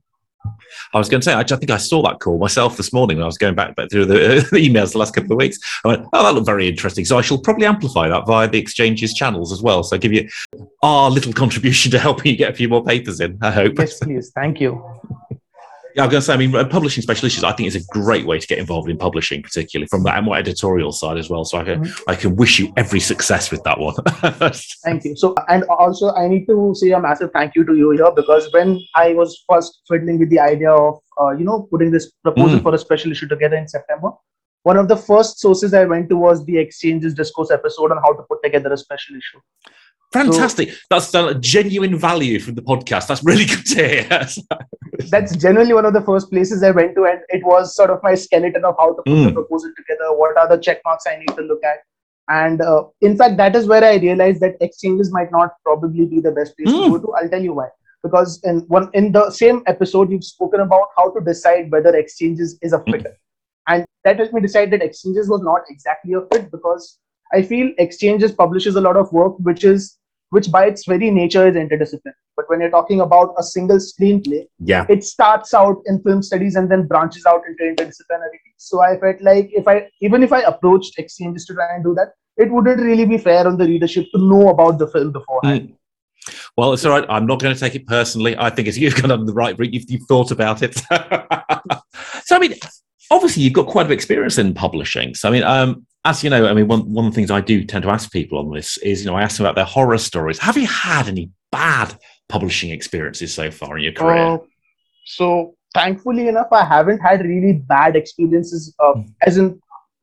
I 0.94 0.98
was 0.98 1.08
going 1.08 1.20
to 1.20 1.24
say, 1.24 1.34
I, 1.34 1.42
think 1.42 1.70
I 1.70 1.76
saw 1.76 2.02
that 2.02 2.20
call 2.20 2.38
myself 2.38 2.76
this 2.76 2.92
morning 2.92 3.16
when 3.16 3.24
I 3.24 3.26
was 3.26 3.38
going 3.38 3.54
back, 3.54 3.74
back 3.74 3.90
through 3.90 4.06
the, 4.06 4.14
uh, 4.14 4.34
the, 4.52 4.68
emails 4.68 4.92
the 4.92 4.98
last 4.98 5.14
couple 5.14 5.32
of 5.32 5.38
weeks. 5.38 5.58
I 5.84 5.88
went, 5.88 6.06
oh, 6.12 6.22
that 6.22 6.34
looked 6.34 6.46
very 6.46 6.68
interesting. 6.68 7.04
So 7.04 7.18
I 7.18 7.22
shall 7.22 7.38
probably 7.38 7.66
amplify 7.66 8.08
that 8.08 8.26
via 8.26 8.48
the 8.48 8.58
exchanges 8.58 9.14
channels 9.14 9.52
as 9.52 9.62
well. 9.62 9.82
So 9.82 9.96
I 9.96 9.98
give 9.98 10.12
you 10.12 10.28
our 10.82 11.10
little 11.10 11.32
contribution 11.32 11.90
to 11.92 11.98
helping 11.98 12.32
you 12.32 12.38
get 12.38 12.52
a 12.52 12.54
few 12.54 12.68
more 12.68 12.84
papers 12.84 13.20
in, 13.20 13.38
I 13.42 13.50
hope. 13.50 13.78
Yes, 13.78 13.98
please. 13.98 14.30
Thank 14.34 14.60
you. 14.60 14.84
Yeah, 15.96 16.04
I'm 16.04 16.10
going 16.10 16.20
to 16.20 16.26
say, 16.26 16.34
I 16.34 16.36
mean, 16.36 16.52
publishing 16.68 17.02
special 17.02 17.24
issues, 17.24 17.42
I 17.42 17.52
think 17.52 17.68
is 17.68 17.74
a 17.74 17.84
great 17.86 18.26
way 18.26 18.38
to 18.38 18.46
get 18.46 18.58
involved 18.58 18.90
in 18.90 18.98
publishing, 18.98 19.42
particularly 19.42 19.86
from 19.86 20.02
the 20.02 20.20
more 20.20 20.36
editorial 20.36 20.92
side 20.92 21.16
as 21.16 21.30
well. 21.30 21.46
So 21.46 21.56
I 21.56 21.64
can, 21.64 21.84
mm-hmm. 21.84 22.10
I 22.10 22.14
can 22.14 22.36
wish 22.36 22.58
you 22.58 22.70
every 22.76 23.00
success 23.00 23.50
with 23.50 23.64
that 23.64 23.80
one. 23.80 23.94
thank 24.84 25.04
you. 25.04 25.16
So, 25.16 25.34
and 25.48 25.64
also, 25.64 26.12
I 26.12 26.28
need 26.28 26.44
to 26.48 26.74
say 26.74 26.90
a 26.90 27.00
massive 27.00 27.30
thank 27.32 27.54
you 27.54 27.64
to 27.64 27.74
you 27.74 27.92
here 27.92 28.12
because 28.14 28.52
when 28.52 28.78
I 28.94 29.14
was 29.14 29.42
first 29.50 29.80
fiddling 29.88 30.18
with 30.18 30.28
the 30.28 30.38
idea 30.38 30.70
of, 30.70 30.98
uh, 31.18 31.30
you 31.30 31.46
know, 31.46 31.66
putting 31.70 31.90
this 31.90 32.12
proposal 32.22 32.58
mm. 32.58 32.62
for 32.62 32.74
a 32.74 32.78
special 32.78 33.10
issue 33.10 33.26
together 33.26 33.56
in 33.56 33.66
September, 33.66 34.10
one 34.64 34.76
of 34.76 34.88
the 34.88 34.98
first 34.98 35.40
sources 35.40 35.72
I 35.72 35.84
went 35.84 36.10
to 36.10 36.16
was 36.18 36.44
the 36.44 36.58
Exchanges 36.58 37.14
Discourse 37.14 37.50
episode 37.50 37.90
on 37.90 37.96
how 38.02 38.12
to 38.12 38.22
put 38.24 38.42
together 38.42 38.70
a 38.70 38.76
special 38.76 39.16
issue. 39.16 39.40
Fantastic. 40.16 40.70
So, 40.70 40.76
that's 40.90 41.14
a 41.14 41.34
genuine 41.34 41.96
value 41.98 42.38
from 42.40 42.54
the 42.54 42.62
podcast. 42.62 43.06
That's 43.06 43.24
really 43.24 43.44
good 43.52 43.66
to 43.66 43.88
hear. 43.88 44.26
that's 45.10 45.36
generally 45.36 45.72
one 45.72 45.86
of 45.86 45.92
the 45.92 46.02
first 46.02 46.30
places 46.30 46.62
I 46.62 46.70
went 46.70 46.94
to, 46.96 47.04
and 47.04 47.20
it 47.28 47.44
was 47.44 47.74
sort 47.74 47.90
of 47.90 48.00
my 48.02 48.14
skeleton 48.14 48.64
of 48.64 48.74
how 48.78 48.94
to 48.94 49.02
put 49.02 49.12
mm. 49.12 49.24
the 49.26 49.32
proposal 49.32 49.72
together. 49.76 50.16
What 50.16 50.36
are 50.36 50.48
the 50.48 50.60
check 50.62 50.80
marks 50.84 51.04
I 51.06 51.16
need 51.16 51.34
to 51.36 51.42
look 51.42 51.62
at? 51.64 51.78
And 52.28 52.60
uh, 52.60 52.84
in 53.00 53.16
fact, 53.16 53.36
that 53.36 53.54
is 53.54 53.66
where 53.66 53.84
I 53.84 53.96
realized 53.96 54.40
that 54.40 54.56
exchanges 54.60 55.12
might 55.12 55.30
not 55.30 55.52
probably 55.62 56.06
be 56.06 56.20
the 56.20 56.32
best 56.32 56.56
place 56.56 56.74
mm. 56.74 56.84
to 56.86 56.90
go 56.90 57.06
to. 57.06 57.14
I'll 57.14 57.28
tell 57.28 57.42
you 57.42 57.52
why. 57.52 57.68
Because 58.02 58.40
in 58.44 58.60
one 58.68 58.90
in 58.94 59.12
the 59.12 59.30
same 59.30 59.62
episode, 59.66 60.10
you've 60.10 60.24
spoken 60.24 60.60
about 60.60 60.88
how 60.96 61.10
to 61.10 61.24
decide 61.24 61.70
whether 61.70 61.94
exchanges 61.94 62.58
is 62.62 62.72
a 62.72 62.82
fit. 62.84 63.04
Mm. 63.04 63.14
And 63.68 63.86
that 64.04 64.18
helped 64.18 64.32
me 64.32 64.40
decide 64.40 64.70
that 64.72 64.82
exchanges 64.82 65.28
was 65.28 65.42
not 65.42 65.62
exactly 65.68 66.12
a 66.14 66.20
fit 66.32 66.50
because 66.50 66.98
I 67.32 67.42
feel 67.42 67.72
exchanges 67.78 68.32
publishes 68.32 68.76
a 68.76 68.80
lot 68.80 68.96
of 68.96 69.12
work 69.12 69.34
which 69.40 69.64
is 69.64 69.98
which 70.30 70.50
by 70.50 70.66
its 70.66 70.84
very 70.86 71.10
nature 71.10 71.46
is 71.46 71.54
interdisciplinary. 71.54 72.14
But 72.36 72.48
when 72.48 72.60
you're 72.60 72.70
talking 72.70 73.00
about 73.00 73.34
a 73.38 73.42
single 73.42 73.78
screenplay, 73.78 74.46
yeah, 74.58 74.86
it 74.88 75.04
starts 75.04 75.54
out 75.54 75.78
in 75.86 76.02
film 76.02 76.22
studies 76.22 76.56
and 76.56 76.70
then 76.70 76.86
branches 76.86 77.24
out 77.26 77.42
into 77.46 77.64
interdisciplinary. 77.64 78.40
So 78.56 78.82
I 78.82 78.98
felt 78.98 79.20
like 79.20 79.50
if 79.52 79.66
I 79.66 79.88
even 80.00 80.22
if 80.22 80.32
I 80.32 80.40
approached 80.40 80.98
exchanges 80.98 81.46
to 81.46 81.54
try 81.54 81.74
and 81.74 81.84
do 81.84 81.94
that, 81.94 82.12
it 82.36 82.50
wouldn't 82.50 82.80
really 82.80 83.06
be 83.06 83.18
fair 83.18 83.46
on 83.46 83.56
the 83.56 83.66
readership 83.66 84.06
to 84.14 84.20
know 84.20 84.48
about 84.48 84.78
the 84.78 84.86
film 84.88 85.12
beforehand. 85.12 85.68
Mm. 85.68 85.76
Well, 86.56 86.72
it's 86.72 86.84
all 86.84 86.92
right. 86.92 87.06
I'm 87.08 87.26
not 87.26 87.40
going 87.40 87.54
to 87.54 87.60
take 87.60 87.74
it 87.74 87.86
personally. 87.86 88.36
I 88.36 88.50
think 88.50 88.66
it's 88.68 88.76
you've 88.76 89.00
gone 89.00 89.10
on 89.10 89.26
the 89.26 89.32
right 89.32 89.56
route. 89.58 89.72
You've, 89.72 89.84
you've 89.88 90.06
thought 90.08 90.30
about 90.30 90.62
it. 90.62 90.74
so, 92.24 92.36
I 92.36 92.38
mean, 92.40 92.54
obviously, 93.10 93.42
you've 93.42 93.52
got 93.52 93.66
quite 93.66 93.82
a 93.82 93.84
bit 93.84 93.92
of 93.92 93.98
experience 93.98 94.38
in 94.38 94.54
publishing. 94.54 95.14
So, 95.14 95.28
I 95.28 95.32
mean, 95.32 95.42
um, 95.42 95.86
as 96.04 96.22
you 96.22 96.30
know, 96.30 96.46
I 96.46 96.54
mean, 96.54 96.68
one, 96.68 96.92
one 96.92 97.06
of 97.06 97.12
the 97.12 97.16
things 97.16 97.30
I 97.30 97.40
do 97.40 97.64
tend 97.64 97.82
to 97.82 97.90
ask 97.90 98.10
people 98.12 98.38
on 98.38 98.50
this 98.52 98.78
is, 98.78 99.00
you 99.00 99.10
know, 99.10 99.16
I 99.16 99.22
ask 99.22 99.36
them 99.36 99.46
about 99.46 99.56
their 99.56 99.64
horror 99.64 99.98
stories. 99.98 100.38
Have 100.38 100.56
you 100.56 100.66
had 100.66 101.08
any 101.08 101.30
bad 101.50 101.98
publishing 102.28 102.70
experiences 102.70 103.34
so 103.34 103.50
far 103.50 103.76
in 103.76 103.84
your 103.84 103.92
career? 103.92 104.16
Uh, 104.16 104.38
so, 105.04 105.54
thankfully 105.74 106.28
enough, 106.28 106.48
I 106.52 106.64
haven't 106.64 106.98
had 106.98 107.24
really 107.24 107.54
bad 107.54 107.96
experiences, 107.96 108.74
uh, 108.78 108.94
mm. 108.94 109.12
as 109.22 109.36
in, 109.38 109.50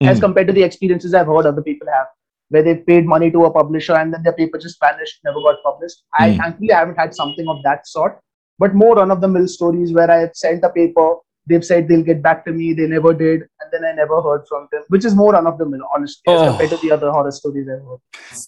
mm. 0.01 0.07
as 0.07 0.19
compared 0.19 0.47
to 0.47 0.53
the 0.53 0.63
experiences 0.63 1.13
I've 1.13 1.27
heard 1.27 1.45
other 1.45 1.61
people 1.61 1.87
have, 1.93 2.07
where 2.49 2.63
they 2.63 2.75
paid 2.75 3.05
money 3.05 3.31
to 3.31 3.45
a 3.45 3.51
publisher 3.51 3.95
and 3.95 4.13
then 4.13 4.23
their 4.23 4.33
paper 4.33 4.57
just 4.57 4.79
vanished, 4.79 5.19
never 5.23 5.41
got 5.41 5.63
published. 5.63 6.03
Mm. 6.19 6.25
I 6.25 6.31
hmm. 6.31 6.37
thankfully 6.37 6.73
haven't 6.73 6.95
had 6.95 7.15
something 7.15 7.47
of 7.47 7.63
that 7.63 7.87
sort, 7.87 8.19
but 8.59 8.75
more 8.75 8.95
run 8.95 9.11
of 9.11 9.21
the 9.21 9.27
mill 9.27 9.47
stories 9.47 9.93
where 9.93 10.11
I 10.11 10.29
sent 10.33 10.63
a 10.63 10.69
paper 10.69 11.15
they've 11.47 11.65
said 11.65 11.87
they'll 11.87 12.03
get 12.03 12.21
back 12.21 12.45
to 12.45 12.51
me. 12.51 12.73
They 12.73 12.87
never 12.87 13.13
did, 13.13 13.41
and 13.41 13.71
then 13.71 13.85
I 13.85 13.93
never 13.93 14.21
heard 14.21 14.47
from 14.47 14.67
them, 14.71 14.83
which 14.87 15.05
is 15.05 15.15
more 15.15 15.33
run 15.33 15.47
of 15.47 15.57
the 15.57 15.65
mill, 15.65 15.81
honestly, 15.93 16.23
oh, 16.27 16.49
compared 16.49 16.69
to 16.71 16.77
the 16.77 16.91
other 16.91 17.11
horror 17.11 17.31
stories 17.31 17.67
I've 17.69 17.85
heard. 17.85 17.99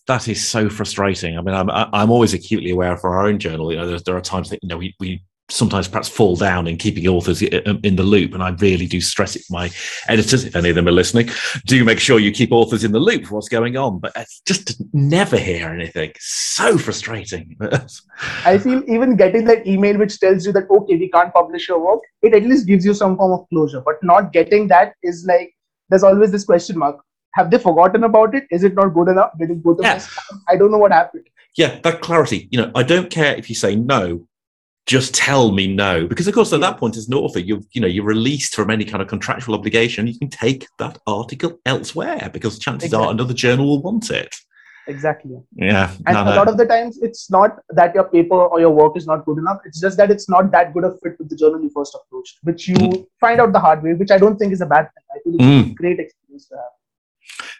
That 0.07 0.27
is 0.27 0.45
so 0.45 0.69
frustrating. 0.69 1.37
I 1.37 1.41
mean, 1.41 1.55
I'm 1.55 1.69
I'm 1.69 2.11
always 2.11 2.33
acutely 2.33 2.71
aware 2.71 2.97
for 2.97 3.15
our 3.15 3.27
own 3.27 3.39
journal. 3.39 3.71
You 3.71 3.79
know, 3.79 3.87
there, 3.87 3.99
there 3.99 4.17
are 4.17 4.21
times 4.21 4.49
that 4.49 4.59
you 4.61 4.69
know 4.69 4.77
we 4.77 4.95
we 4.99 5.23
sometimes 5.49 5.87
perhaps 5.87 6.09
fall 6.09 6.35
down 6.35 6.67
in 6.67 6.77
keeping 6.77 7.07
authors 7.07 7.41
uh, 7.43 7.61
um, 7.65 7.79
in 7.83 7.95
the 7.95 8.03
loop. 8.03 8.33
And 8.33 8.41
I 8.41 8.49
really 8.49 8.87
do 8.87 8.99
stress 8.99 9.35
it 9.35 9.43
for 9.43 9.53
my 9.53 9.69
editors, 10.07 10.43
if 10.43 10.55
any 10.55 10.69
of 10.69 10.75
them 10.75 10.87
are 10.87 10.91
listening, 10.91 11.29
do 11.65 11.83
make 11.83 11.99
sure 11.99 12.19
you 12.19 12.31
keep 12.31 12.51
authors 12.51 12.83
in 12.83 12.91
the 12.91 12.99
loop 12.99 13.25
for 13.25 13.35
what's 13.35 13.49
going 13.49 13.77
on. 13.77 13.99
But 13.99 14.13
it's 14.15 14.41
just 14.41 14.67
to 14.67 14.85
never 14.93 15.37
hear 15.37 15.69
anything. 15.69 16.13
So 16.19 16.77
frustrating. 16.77 17.57
I 18.45 18.57
feel 18.57 18.83
even 18.89 19.15
getting 19.15 19.45
that 19.45 19.67
email 19.67 19.97
which 19.97 20.19
tells 20.19 20.45
you 20.45 20.51
that, 20.53 20.69
okay, 20.69 20.95
we 20.95 21.09
can't 21.09 21.33
publish 21.33 21.67
your 21.69 21.83
work, 21.83 22.01
it 22.21 22.33
at 22.33 22.43
least 22.43 22.67
gives 22.67 22.85
you 22.85 22.93
some 22.93 23.15
form 23.15 23.39
of 23.39 23.47
closure. 23.49 23.81
But 23.81 23.97
not 24.01 24.33
getting 24.33 24.67
that 24.69 24.93
is 25.03 25.25
like, 25.27 25.53
there's 25.89 26.03
always 26.03 26.31
this 26.31 26.45
question 26.45 26.79
mark. 26.79 26.99
Have 27.35 27.51
they 27.51 27.59
forgotten 27.59 28.05
about 28.05 28.33
it? 28.33 28.45
Is 28.49 28.63
it 28.63 28.75
not 28.75 28.93
good 28.93 29.09
enough? 29.09 29.31
Did 29.37 29.51
it 29.51 29.63
go 29.63 29.75
to 29.75 29.83
yeah. 29.83 30.01
I 30.47 30.55
don't 30.55 30.71
know 30.71 30.77
what 30.77 30.93
happened. 30.93 31.27
Yeah, 31.57 31.79
that 31.83 32.01
clarity. 32.01 32.47
You 32.49 32.61
know, 32.61 32.71
I 32.73 32.83
don't 32.83 33.09
care 33.09 33.35
if 33.35 33.49
you 33.49 33.55
say 33.55 33.75
no 33.75 34.25
just 34.85 35.15
tell 35.15 35.51
me 35.51 35.73
no. 35.73 36.07
Because 36.07 36.27
of 36.27 36.33
course 36.33 36.53
at 36.53 36.61
that 36.61 36.77
point 36.77 36.97
as 36.97 37.07
an 37.07 37.13
author 37.15 37.39
you 37.39 37.63
you 37.71 37.81
know 37.81 37.87
you're 37.87 38.05
released 38.05 38.55
from 38.55 38.69
any 38.69 38.85
kind 38.85 39.01
of 39.01 39.07
contractual 39.07 39.55
obligation. 39.55 40.07
You 40.07 40.17
can 40.17 40.29
take 40.29 40.67
that 40.77 40.99
article 41.07 41.59
elsewhere 41.65 42.29
because 42.31 42.59
chances 42.59 42.87
exactly. 42.87 43.07
are 43.07 43.11
another 43.11 43.33
journal 43.33 43.67
will 43.67 43.81
want 43.81 44.09
it. 44.11 44.35
Exactly. 44.87 45.41
Yeah. 45.55 45.91
And 46.05 46.13
no, 46.13 46.21
a 46.21 46.25
no. 46.25 46.35
lot 46.35 46.47
of 46.47 46.57
the 46.57 46.65
times 46.65 46.99
it's 47.01 47.31
not 47.31 47.57
that 47.69 47.95
your 47.95 48.03
paper 48.03 48.35
or 48.35 48.59
your 48.59 48.69
work 48.69 48.95
is 48.95 49.07
not 49.07 49.25
good 49.25 49.39
enough. 49.39 49.59
It's 49.65 49.79
just 49.79 49.97
that 49.97 50.11
it's 50.11 50.29
not 50.29 50.51
that 50.51 50.73
good 50.73 50.83
a 50.83 50.91
fit 51.01 51.17
with 51.17 51.29
the 51.29 51.35
journal 51.35 51.61
you 51.61 51.71
first 51.73 51.95
approached 51.95 52.37
which 52.43 52.67
you 52.67 52.75
mm. 52.75 53.05
find 53.19 53.41
out 53.41 53.51
the 53.51 53.59
hard 53.59 53.81
way 53.81 53.93
which 53.93 54.11
i 54.11 54.17
don't 54.17 54.37
think 54.37 54.53
is 54.53 54.61
a 54.61 54.65
bad 54.65 54.83
thing. 54.83 55.03
I 55.15 55.19
think 55.23 55.35
it's 55.35 55.43
mm. 55.43 55.71
a 55.71 55.73
great 55.73 55.99
experience 55.99 56.47
to 56.49 56.55
have 56.55 56.75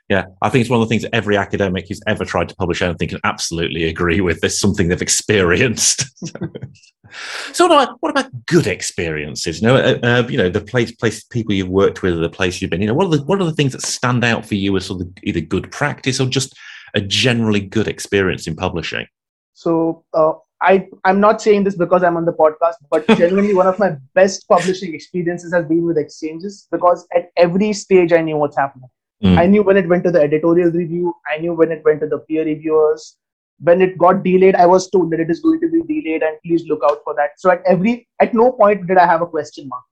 yeah, 0.08 0.26
I 0.44 0.50
think 0.50 0.62
it's 0.62 0.70
one 0.70 0.80
of 0.82 0.88
the 0.88 0.90
things 0.90 1.02
that 1.02 1.16
every 1.16 1.36
academic 1.36 1.88
who's 1.88 2.02
ever 2.06 2.26
tried 2.26 2.50
to 2.50 2.56
publish 2.56 2.84
anything 2.84 3.10
can 3.10 3.20
absolutely 3.24 3.86
agree 3.86 4.22
with. 4.22 4.40
There's 4.40 4.60
something 4.60 4.88
they've 4.88 5.02
experienced. 5.02 6.06
so, 7.54 7.68
what 7.68 7.72
about, 7.72 7.98
what 8.02 8.12
about, 8.12 8.46
good 8.46 8.68
experiences? 8.68 9.62
You 9.62 9.68
know, 9.68 9.76
uh, 9.78 10.00
uh, 10.04 10.28
you 10.30 10.38
know, 10.38 10.50
the 10.50 10.62
place, 10.62 10.92
place, 10.92 11.24
people 11.24 11.56
you've 11.56 11.70
worked 11.70 12.04
with, 12.04 12.20
the 12.20 12.30
place 12.30 12.62
you've 12.62 12.70
been. 12.70 12.82
You 12.82 12.88
know, 12.88 12.94
what 12.94 13.08
are 13.08 13.18
the 13.18 13.24
what 13.24 13.42
are 13.42 13.46
the 13.46 13.54
things 13.54 13.72
that 13.72 13.82
stand 13.82 14.24
out 14.24 14.46
for 14.46 14.54
you 14.54 14.78
as 14.78 14.86
sort 14.86 15.02
of 15.02 15.08
either 15.24 15.42
good 15.42 15.72
practice 15.72 16.20
or 16.20 16.28
just 16.28 16.56
a 16.94 17.02
generally 17.02 17.62
good 17.62 17.88
experience 17.88 18.46
in 18.46 18.56
publishing? 18.56 19.08
So, 19.54 20.06
uh, 20.14 20.34
I 20.62 20.88
I'm 21.04 21.20
not 21.20 21.42
saying 21.42 21.64
this 21.64 21.76
because 21.76 22.04
I'm 22.04 22.16
on 22.16 22.26
the 22.26 22.34
podcast, 22.34 22.76
but 22.92 23.08
generally 23.18 23.56
one 23.56 23.66
of 23.66 23.80
my 23.80 23.98
best 24.14 24.48
publishing 24.48 24.94
experiences 24.94 25.52
has 25.52 25.66
been 25.66 25.84
with 25.84 25.98
exchanges 25.98 26.68
because 26.72 27.08
at 27.16 27.32
every 27.38 27.74
stage 27.74 28.14
I 28.14 28.22
knew 28.22 28.38
what's 28.38 28.58
happening. 28.58 28.90
Mm. 29.24 29.38
I 29.38 29.46
knew 29.46 29.64
when 29.64 29.78
it 29.78 29.88
went 29.88 30.04
to 30.04 30.12
the 30.12 30.22
editorial 30.22 30.72
review. 30.72 31.14
I 31.32 31.38
knew 31.38 31.54
when 31.54 31.72
it 31.72 31.84
went 31.86 32.02
to 32.02 32.08
the 32.08 32.20
peer 32.20 32.46
reviewers. 32.46 33.18
When 33.60 33.82
it 33.82 33.98
got 33.98 34.24
delayed, 34.24 34.56
I 34.56 34.66
was 34.66 34.90
told 34.90 35.12
that 35.12 35.22
it 35.22 35.30
is 35.30 35.40
going 35.40 35.62
to 35.62 35.70
be 35.70 35.82
delayed 35.82 36.24
and 36.24 36.38
please 36.46 36.66
look 36.68 36.82
out 36.84 37.00
for 37.04 37.16
that. 37.16 37.40
So 37.40 37.52
at 37.52 37.62
every, 37.66 38.08
at 38.20 38.34
no 38.34 38.52
point 38.52 38.86
did 38.88 38.98
I 38.98 39.06
have 39.06 39.22
a 39.22 39.28
question 39.28 39.70
mark 39.70 39.84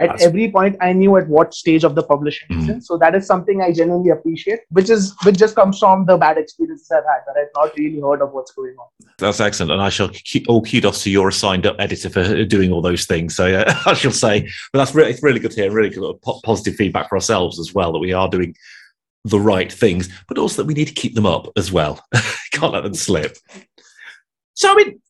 at 0.00 0.08
That's 0.08 0.24
every 0.24 0.50
point 0.50 0.76
i 0.80 0.92
knew 0.92 1.16
at 1.16 1.28
what 1.28 1.54
stage 1.54 1.84
of 1.84 1.94
the 1.94 2.02
publishing 2.02 2.48
mm-hmm. 2.48 2.80
so 2.80 2.96
that 2.98 3.14
is 3.14 3.26
something 3.26 3.62
i 3.62 3.72
genuinely 3.72 4.10
appreciate 4.10 4.60
which 4.70 4.90
is 4.90 5.14
which 5.24 5.36
just 5.36 5.54
comes 5.54 5.78
from 5.78 6.06
the 6.06 6.16
bad 6.16 6.38
experiences 6.38 6.90
i've 6.90 7.04
had 7.04 7.20
that 7.26 7.40
i've 7.40 7.48
not 7.54 7.76
really 7.76 8.00
heard 8.00 8.22
of 8.22 8.32
what's 8.32 8.52
going 8.52 8.74
on 8.78 8.88
that's 9.18 9.40
excellent 9.40 9.70
and 9.70 9.82
i 9.82 9.88
shall 9.88 10.08
keep 10.08 10.48
all 10.48 10.62
kudos 10.62 11.02
to 11.02 11.10
your 11.10 11.28
assigned 11.28 11.66
up 11.66 11.76
editor 11.78 12.08
for 12.08 12.44
doing 12.44 12.72
all 12.72 12.82
those 12.82 13.04
things 13.04 13.36
so 13.36 13.46
uh, 13.46 13.74
i 13.86 13.94
shall 13.94 14.12
say 14.12 14.48
but 14.72 14.78
that's 14.78 14.94
really 14.94 15.10
it's 15.10 15.22
really 15.22 15.40
good 15.40 15.50
to 15.50 15.60
hear 15.60 15.70
really 15.70 15.90
good 15.90 16.20
positive 16.44 16.74
feedback 16.74 17.08
for 17.08 17.16
ourselves 17.16 17.60
as 17.60 17.74
well 17.74 17.92
that 17.92 17.98
we 17.98 18.12
are 18.12 18.28
doing 18.28 18.54
the 19.24 19.40
right 19.40 19.70
things, 19.70 20.08
but 20.28 20.38
also 20.38 20.62
that 20.62 20.66
we 20.66 20.74
need 20.74 20.88
to 20.88 20.94
keep 20.94 21.14
them 21.14 21.26
up 21.26 21.48
as 21.56 21.70
well. 21.70 22.02
Can't 22.52 22.72
let 22.72 22.84
them 22.84 22.94
slip. 22.94 23.36
So, 24.54 24.72
I 24.72 24.74
mean, 24.74 25.00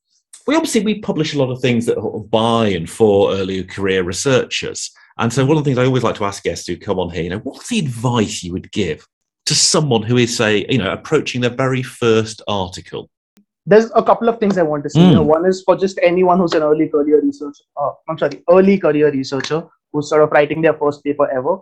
we 0.46 0.56
obviously 0.56 0.82
we 0.82 1.00
publish 1.00 1.34
a 1.34 1.38
lot 1.38 1.50
of 1.50 1.60
things 1.60 1.86
that 1.86 1.98
are 1.98 2.20
by 2.20 2.68
and 2.68 2.88
for 2.88 3.32
early 3.32 3.62
career 3.64 4.02
researchers. 4.02 4.90
And 5.18 5.32
so 5.32 5.44
one 5.44 5.56
of 5.56 5.64
the 5.64 5.68
things 5.68 5.78
I 5.78 5.84
always 5.84 6.02
like 6.02 6.16
to 6.16 6.24
ask 6.24 6.42
guests 6.42 6.66
who 6.66 6.76
come 6.76 6.98
on 6.98 7.10
here, 7.10 7.24
you 7.24 7.30
know, 7.30 7.40
what's 7.40 7.68
the 7.68 7.78
advice 7.78 8.42
you 8.42 8.52
would 8.52 8.72
give 8.72 9.06
to 9.46 9.54
someone 9.54 10.02
who 10.02 10.16
is, 10.16 10.36
say, 10.36 10.64
you 10.68 10.78
know, 10.78 10.92
approaching 10.92 11.40
their 11.42 11.50
very 11.50 11.82
first 11.82 12.40
article? 12.48 13.10
There's 13.66 13.90
a 13.94 14.02
couple 14.02 14.28
of 14.28 14.38
things 14.38 14.56
I 14.56 14.62
want 14.62 14.82
to 14.84 14.90
say. 14.90 15.00
Mm. 15.00 15.08
You 15.08 15.14
know, 15.16 15.22
one 15.22 15.44
is 15.44 15.62
for 15.62 15.76
just 15.76 16.00
anyone 16.02 16.38
who's 16.38 16.54
an 16.54 16.62
early 16.62 16.88
career 16.88 17.20
researcher. 17.20 17.64
Uh, 17.76 17.90
I'm 18.08 18.16
sorry, 18.16 18.42
early 18.48 18.78
career 18.78 19.10
researcher 19.10 19.66
who's 19.92 20.08
sort 20.08 20.22
of 20.22 20.30
writing 20.30 20.62
their 20.62 20.74
first 20.74 21.04
paper 21.04 21.30
ever. 21.30 21.58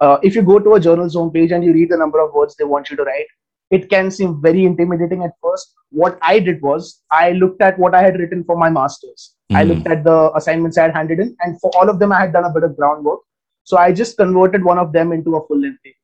Uh, 0.00 0.18
if 0.22 0.34
you 0.34 0.42
go 0.42 0.58
to 0.58 0.74
a 0.74 0.80
journal's 0.80 1.16
homepage 1.16 1.52
and 1.52 1.64
you 1.64 1.72
read 1.72 1.90
the 1.90 1.96
number 1.96 2.20
of 2.20 2.32
words 2.32 2.54
they 2.56 2.64
want 2.64 2.90
you 2.90 2.96
to 2.96 3.04
write, 3.04 3.26
it 3.70 3.90
can 3.90 4.10
seem 4.10 4.40
very 4.40 4.64
intimidating 4.64 5.22
at 5.22 5.32
first. 5.42 5.74
What 5.90 6.18
I 6.22 6.38
did 6.38 6.62
was 6.62 7.02
I 7.10 7.32
looked 7.32 7.62
at 7.62 7.78
what 7.78 7.94
I 7.94 8.02
had 8.02 8.18
written 8.18 8.44
for 8.44 8.56
my 8.56 8.70
masters. 8.70 9.34
Mm. 9.50 9.56
I 9.56 9.64
hmm. 9.64 9.70
looked 9.70 9.88
at 9.88 10.04
the 10.04 10.32
assignments 10.34 10.78
I 10.78 10.82
had 10.84 10.94
handed 10.94 11.20
in, 11.20 11.36
and 11.40 11.60
for 11.60 11.70
all 11.76 11.88
of 11.88 11.98
them, 11.98 12.12
I 12.12 12.20
had 12.20 12.32
done 12.32 12.44
a 12.44 12.50
bit 12.50 12.64
of 12.64 12.76
groundwork. 12.76 13.20
So 13.64 13.76
I 13.76 13.92
just 13.92 14.16
converted 14.16 14.64
one 14.64 14.78
of 14.78 14.92
them 14.92 15.12
into 15.12 15.36
a 15.36 15.46
full 15.46 15.60
length 15.60 15.82
paper 15.82 15.98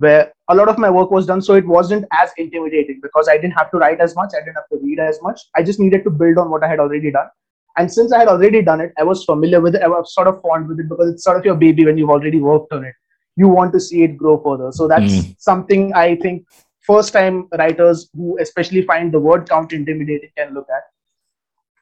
where 0.00 0.32
a 0.48 0.54
lot 0.54 0.68
of 0.68 0.78
my 0.78 0.88
work 0.88 1.10
was 1.10 1.26
done. 1.26 1.42
So 1.42 1.54
it 1.54 1.66
wasn't 1.66 2.06
as 2.10 2.30
intimidating 2.38 3.00
because 3.02 3.28
I 3.28 3.36
didn't 3.36 3.52
have 3.52 3.70
to 3.72 3.76
write 3.76 4.00
as 4.00 4.16
much, 4.16 4.30
I 4.34 4.40
didn't 4.40 4.54
have 4.54 4.68
to 4.72 4.78
read 4.82 4.98
as 4.98 5.18
much. 5.22 5.40
I 5.54 5.62
just 5.62 5.78
needed 5.78 6.04
to 6.04 6.10
build 6.10 6.38
on 6.38 6.50
what 6.50 6.64
I 6.64 6.68
had 6.68 6.80
already 6.80 7.10
done. 7.10 7.28
And 7.76 7.92
since 7.92 8.12
I 8.12 8.18
had 8.20 8.28
already 8.28 8.62
done 8.62 8.80
it, 8.80 8.92
I 8.98 9.04
was 9.04 9.24
familiar 9.24 9.60
with 9.60 9.74
it. 9.74 9.82
I 9.82 9.88
was 9.88 10.14
sort 10.14 10.26
of 10.26 10.40
fond 10.40 10.68
with 10.68 10.80
it 10.80 10.88
because 10.88 11.10
it's 11.10 11.22
sort 11.22 11.36
of 11.36 11.44
your 11.44 11.54
baby 11.54 11.84
when 11.84 11.98
you've 11.98 12.10
already 12.10 12.40
worked 12.40 12.72
on 12.72 12.84
it. 12.84 12.94
You 13.36 13.48
want 13.48 13.72
to 13.74 13.80
see 13.80 14.02
it 14.02 14.16
grow 14.16 14.42
further. 14.42 14.72
So 14.72 14.88
that's 14.88 15.12
mm. 15.12 15.36
something 15.38 15.92
I 15.94 16.16
think 16.16 16.46
first 16.86 17.12
time 17.12 17.48
writers 17.58 18.08
who 18.14 18.38
especially 18.40 18.82
find 18.82 19.12
the 19.12 19.20
word 19.20 19.48
count 19.48 19.72
intimidating 19.72 20.30
can 20.36 20.54
look 20.54 20.66
at 20.74 20.82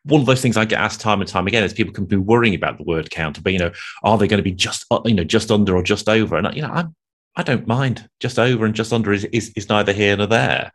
one 0.05 0.21
of 0.21 0.26
those 0.26 0.40
things 0.40 0.57
I 0.57 0.64
get 0.64 0.81
asked 0.81 1.00
time 1.00 1.21
and 1.21 1.28
time 1.28 1.47
again 1.47 1.62
is 1.62 1.73
people 1.73 1.93
can 1.93 2.07
be 2.07 2.17
worrying 2.17 2.55
about 2.55 2.78
the 2.78 2.85
word 2.85 3.11
count, 3.11 3.43
but 3.43 3.52
you 3.52 3.59
know, 3.59 3.71
are 4.02 4.17
they 4.17 4.26
going 4.26 4.38
to 4.38 4.45
be 4.45 4.52
just 4.52 4.87
uh, 4.90 5.00
you 5.05 5.14
know 5.14 5.25
just 5.25 5.50
under 5.50 5.76
or 5.76 5.83
just 5.83 6.09
over? 6.09 6.37
And 6.37 6.55
you 6.55 6.62
know, 6.62 6.69
I'm 6.69 6.95
I 7.37 7.43
don't 7.43 7.67
mind 7.67 8.09
just 8.21 8.38
over 8.38 8.64
and 8.64 8.75
just 8.75 8.93
under 8.93 9.12
is 9.12 9.25
is, 9.26 9.52
is 9.55 9.69
neither 9.69 9.93
here 9.93 10.17
nor 10.17 10.26
there. 10.26 10.73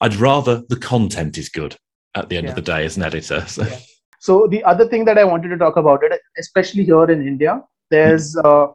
I'd 0.00 0.16
rather 0.16 0.62
the 0.68 0.76
content 0.76 1.38
is 1.38 1.48
good 1.48 1.76
at 2.14 2.28
the 2.28 2.36
end 2.36 2.44
yeah. 2.44 2.50
of 2.50 2.56
the 2.56 2.62
day 2.62 2.84
as 2.84 2.96
an 2.96 3.02
editor. 3.02 3.44
So. 3.46 3.64
Yeah. 3.64 3.78
so. 4.20 4.46
the 4.46 4.62
other 4.64 4.88
thing 4.88 5.04
that 5.06 5.18
I 5.18 5.24
wanted 5.24 5.48
to 5.48 5.58
talk 5.58 5.76
about 5.76 6.02
it, 6.02 6.20
especially 6.38 6.84
here 6.84 7.10
in 7.10 7.26
India, 7.26 7.62
there's 7.90 8.36
uh, 8.36 8.66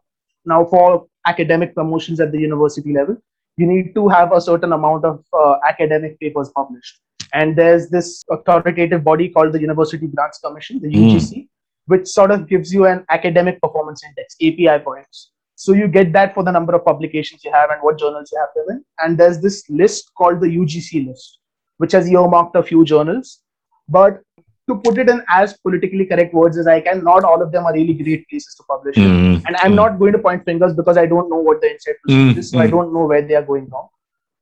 now 0.46 0.66
for 0.66 1.08
academic 1.26 1.76
promotions 1.76 2.20
at 2.20 2.32
the 2.32 2.40
university 2.40 2.94
level, 2.94 3.18
you 3.62 3.68
need 3.68 3.94
to 3.96 4.08
have 4.10 4.34
a 4.34 4.42
certain 4.42 4.74
amount 4.74 5.06
of 5.06 5.24
uh, 5.34 5.56
academic 5.68 6.20
papers 6.20 6.50
published. 6.56 7.00
And 7.34 7.56
there's 7.56 7.90
this 7.90 8.24
authoritative 8.30 9.04
body 9.04 9.30
called 9.30 9.54
the 9.54 9.62
University 9.62 10.08
Grants 10.08 10.40
Commission, 10.40 10.80
the 10.82 10.90
UGC, 10.90 11.34
mm. 11.34 11.48
which 11.86 12.08
sort 12.08 12.32
of 12.32 12.48
gives 12.48 12.74
you 12.74 12.86
an 12.86 13.06
academic 13.10 13.62
performance 13.62 14.04
index, 14.04 14.36
API 14.42 14.84
points. 14.84 15.32
So 15.56 15.74
you 15.74 15.88
get 15.88 16.12
that 16.14 16.34
for 16.34 16.44
the 16.44 16.52
number 16.52 16.74
of 16.76 16.84
publications 16.84 17.44
you 17.46 17.52
have 17.54 17.70
and 17.70 17.82
what 17.82 18.00
journals 18.00 18.32
you 18.34 18.40
have 18.40 18.50
them 18.56 18.78
in. 18.78 18.86
And 18.98 19.18
there's 19.18 19.40
this 19.40 19.64
list 19.70 20.12
called 20.18 20.42
the 20.42 20.48
UGC 20.48 21.08
list, 21.08 21.38
which 21.78 21.92
has 21.92 22.10
earmarked 22.10 22.56
a 22.56 22.64
few 22.64 22.84
journals. 22.84 23.42
But 23.88 24.22
to 24.70 24.76
put 24.76 24.98
it 24.98 25.10
in 25.10 25.24
as 25.30 25.58
politically 25.58 26.06
correct 26.06 26.34
words 26.34 26.58
as 26.58 26.68
I 26.68 26.82
can, 26.82 27.04
not 27.04 27.24
all 27.24 27.42
of 27.42 27.52
them 27.52 27.66
are 27.66 27.74
really 27.74 27.94
great 27.94 28.28
places 28.30 28.56
to 28.56 28.64
publish 28.64 28.96
mm. 28.96 29.38
it. 29.38 29.44
And 29.48 29.56
I'm 29.58 29.74
mm. 29.74 29.76
not 29.76 30.00
going 30.00 30.14
to 30.14 30.20
point 30.20 30.46
fingers 30.46 30.74
because 30.74 30.98
I 30.98 31.06
don't 31.06 31.30
know 31.30 31.38
what 31.38 31.62
the 31.62 31.72
inside 31.72 31.96
mm. 32.08 32.38
is, 32.38 32.52
so 32.52 32.60
I 32.60 32.66
hmm. 32.66 32.72
don't 32.72 32.94
know 32.94 33.06
where 33.06 33.22
they 33.22 33.36
are 33.36 33.44
going 33.44 33.70
wrong. 33.70 33.90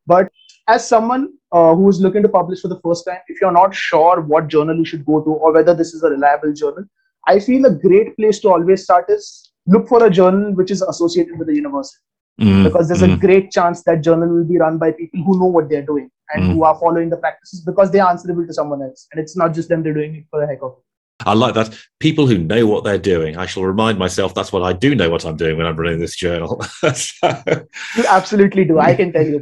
But 0.06 0.30
as 0.68 0.88
someone 0.88 1.34
uh, 1.52 1.74
who 1.76 1.88
is 1.90 2.02
looking 2.02 2.24
to 2.24 2.30
publish 2.30 2.62
for 2.62 2.68
the 2.68 2.80
first 2.82 3.06
time, 3.06 3.20
if 3.28 3.40
you're 3.42 3.52
not 3.52 3.74
sure 3.74 4.22
what 4.22 4.48
journal 4.48 4.76
you 4.76 4.86
should 4.86 5.06
go 5.06 5.22
to 5.22 5.30
or 5.30 5.54
whether 5.54 5.74
this 5.74 5.94
is 5.94 6.04
a 6.04 6.10
reliable 6.10 6.54
journal, 6.54 6.84
I 7.28 7.40
feel 7.40 7.66
a 7.66 7.72
great 7.72 8.16
place 8.18 8.40
to 8.42 8.50
always 8.50 8.84
start 8.84 9.06
is 9.10 9.52
look 9.68 9.88
for 9.88 10.06
a 10.06 10.10
journal 10.10 10.54
which 10.54 10.72
is 10.72 10.82
associated 10.82 11.38
with 11.38 11.48
the 11.48 11.56
university. 11.56 12.04
Mm, 12.42 12.64
because 12.64 12.88
there's 12.88 13.02
a 13.02 13.18
great 13.18 13.52
chance 13.52 13.84
that 13.84 14.02
journal 14.02 14.30
will 14.30 14.46
be 14.46 14.58
run 14.58 14.78
by 14.78 14.94
people 14.94 15.24
who 15.26 15.38
know 15.38 15.48
what 15.48 15.70
they're 15.70 15.86
doing 15.86 16.10
and 16.34 16.44
mm. 16.44 16.54
who 16.54 16.64
are 16.64 16.78
following 16.80 17.10
the 17.10 17.18
practices 17.18 17.62
because 17.62 17.92
they're 17.92 18.06
answerable 18.06 18.46
to 18.46 18.54
someone 18.54 18.82
else. 18.82 19.08
And 19.12 19.20
it's 19.20 19.36
not 19.36 19.54
just 19.54 19.70
them, 19.70 19.84
they're 19.84 19.94
doing 19.94 20.16
it 20.16 20.26
for 20.30 20.40
the 20.40 20.48
heck 20.48 20.62
of 20.62 20.74
it. 20.78 20.84
I 21.26 21.34
like 21.34 21.54
that. 21.56 21.78
People 22.00 22.28
who 22.28 22.38
know 22.38 22.66
what 22.66 22.86
they're 22.86 22.98
doing. 22.98 23.36
I 23.36 23.46
shall 23.46 23.64
remind 23.64 24.00
myself 24.00 24.34
that's 24.34 24.54
what 24.54 24.64
I 24.64 24.72
do 24.72 24.96
know 24.96 25.10
what 25.10 25.26
I'm 25.26 25.36
doing 25.36 25.58
when 25.58 25.66
I'm 25.66 25.76
running 25.76 26.00
this 26.00 26.16
journal. 26.16 26.62
so. 26.94 27.44
You 27.98 28.06
absolutely 28.08 28.64
do. 28.64 28.80
I 28.80 28.96
can 28.96 29.12
tell 29.12 29.26
you 29.26 29.40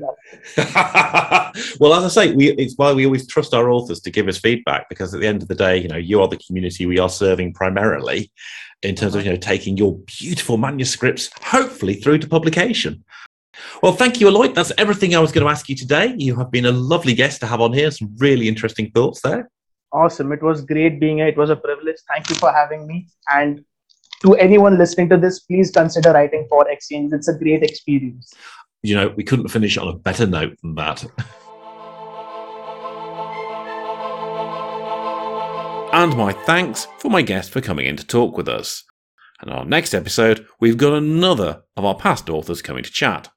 that. 0.55 1.75
well, 1.79 1.93
as 1.93 2.03
I 2.03 2.07
say, 2.07 2.33
we, 2.33 2.49
it's 2.53 2.73
why 2.77 2.93
we 2.93 3.05
always 3.05 3.27
trust 3.27 3.53
our 3.53 3.69
authors 3.69 3.99
to 4.01 4.11
give 4.11 4.27
us 4.27 4.39
feedback 4.39 4.89
because 4.89 5.13
at 5.13 5.21
the 5.21 5.27
end 5.27 5.43
of 5.43 5.49
the 5.49 5.55
day, 5.55 5.77
you 5.77 5.87
know, 5.87 5.97
you 5.97 6.19
are 6.19 6.27
the 6.27 6.37
community 6.37 6.87
we 6.87 6.97
are 6.97 7.09
serving 7.09 7.53
primarily 7.53 8.31
in 8.81 8.95
terms 8.95 9.15
of 9.15 9.25
you 9.25 9.31
know 9.31 9.37
taking 9.37 9.77
your 9.77 9.97
beautiful 10.19 10.57
manuscripts 10.57 11.29
hopefully 11.41 11.95
through 11.95 12.19
to 12.19 12.27
publication. 12.27 13.03
Well, 13.81 13.93
thank 13.93 14.19
you, 14.19 14.27
Aloy. 14.27 14.53
That's 14.53 14.71
everything 14.77 15.15
I 15.15 15.19
was 15.19 15.31
going 15.31 15.45
to 15.45 15.51
ask 15.51 15.69
you 15.69 15.75
today. 15.75 16.15
You 16.17 16.35
have 16.35 16.51
been 16.51 16.65
a 16.65 16.71
lovely 16.71 17.13
guest 17.13 17.39
to 17.41 17.47
have 17.47 17.61
on 17.61 17.73
here. 17.73 17.91
Some 17.91 18.15
really 18.17 18.47
interesting 18.47 18.91
thoughts 18.91 19.21
there. 19.21 19.49
Awesome. 19.91 20.31
It 20.31 20.41
was 20.43 20.61
great 20.65 20.99
being 20.99 21.17
here. 21.17 21.27
It 21.27 21.37
was 21.37 21.49
a 21.49 21.55
privilege. 21.55 21.97
Thank 22.07 22.29
you 22.29 22.35
for 22.35 22.51
having 22.51 22.87
me. 22.87 23.07
And 23.29 23.63
to 24.21 24.35
anyone 24.35 24.77
listening 24.77 25.09
to 25.09 25.17
this, 25.17 25.39
please 25.39 25.71
consider 25.71 26.11
writing 26.11 26.45
for 26.49 26.69
Exchange. 26.69 27.13
It's 27.13 27.27
a 27.27 27.37
great 27.37 27.63
experience. 27.63 28.33
You 28.83 28.95
know, 28.95 29.13
we 29.15 29.23
couldn't 29.23 29.47
finish 29.49 29.77
on 29.77 29.87
a 29.87 29.93
better 29.93 30.25
note 30.25 30.57
than 30.61 30.75
that. 30.75 31.05
and 35.93 36.15
my 36.15 36.31
thanks 36.31 36.87
for 36.99 37.09
my 37.09 37.21
guest 37.21 37.51
for 37.51 37.61
coming 37.61 37.85
in 37.85 37.95
to 37.97 38.05
talk 38.05 38.37
with 38.37 38.47
us. 38.47 38.83
And 39.39 39.51
our 39.51 39.65
next 39.65 39.93
episode, 39.93 40.45
we've 40.59 40.77
got 40.77 40.93
another 40.93 41.63
of 41.75 41.85
our 41.85 41.95
past 41.95 42.29
authors 42.29 42.61
coming 42.61 42.83
to 42.83 42.91
chat. 42.91 43.29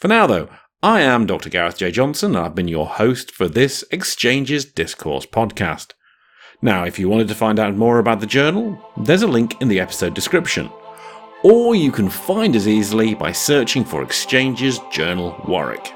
For 0.00 0.08
now, 0.08 0.26
though, 0.26 0.48
I 0.82 1.02
am 1.02 1.26
Dr. 1.26 1.50
Gareth 1.50 1.76
J. 1.76 1.90
Johnson, 1.90 2.34
and 2.34 2.42
I've 2.42 2.54
been 2.54 2.68
your 2.68 2.86
host 2.86 3.30
for 3.30 3.48
this 3.48 3.84
Exchanges 3.90 4.64
Discourse 4.64 5.26
podcast. 5.26 5.92
Now, 6.62 6.84
if 6.84 6.98
you 6.98 7.06
wanted 7.06 7.28
to 7.28 7.34
find 7.34 7.58
out 7.58 7.76
more 7.76 7.98
about 7.98 8.20
the 8.20 8.26
journal, 8.26 8.82
there's 8.96 9.20
a 9.20 9.26
link 9.26 9.60
in 9.60 9.68
the 9.68 9.78
episode 9.78 10.14
description. 10.14 10.70
Or 11.44 11.74
you 11.74 11.92
can 11.92 12.08
find 12.08 12.56
us 12.56 12.66
easily 12.66 13.12
by 13.12 13.32
searching 13.32 13.84
for 13.84 14.02
Exchanges 14.02 14.80
Journal 14.90 15.38
Warwick. 15.46 15.92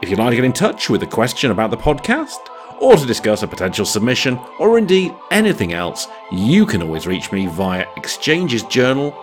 If 0.00 0.08
you'd 0.08 0.18
like 0.18 0.30
to 0.30 0.36
get 0.36 0.46
in 0.46 0.54
touch 0.54 0.88
with 0.88 1.02
a 1.02 1.06
question 1.06 1.50
about 1.50 1.70
the 1.70 1.76
podcast, 1.76 2.38
or 2.80 2.96
to 2.96 3.04
discuss 3.04 3.42
a 3.42 3.46
potential 3.46 3.84
submission, 3.84 4.40
or 4.58 4.78
indeed 4.78 5.14
anything 5.30 5.74
else, 5.74 6.08
you 6.32 6.64
can 6.64 6.82
always 6.82 7.06
reach 7.06 7.30
me 7.30 7.46
via 7.46 7.84
exchangesjournal 7.98 9.14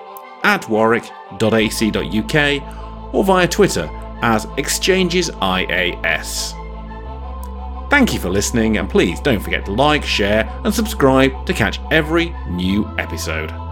at 0.44 0.70
warwick.ac.uk 0.70 2.83
or 3.14 3.24
via 3.24 3.48
Twitter 3.48 3.90
as 4.22 4.48
Exchanges 4.58 5.30
IAS. 5.30 6.60
Thank 7.90 8.14
you 8.14 8.20
for 8.20 8.30
listening, 8.30 8.78
and 8.78 8.90
please 8.90 9.20
don't 9.20 9.40
forget 9.40 9.66
to 9.66 9.72
like, 9.72 10.04
share, 10.04 10.50
and 10.64 10.74
subscribe 10.74 11.46
to 11.46 11.54
catch 11.54 11.80
every 11.92 12.36
new 12.50 12.88
episode. 12.98 13.63